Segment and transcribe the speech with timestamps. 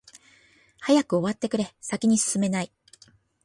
[0.79, 2.71] 早く終わってくれ、先に進めない。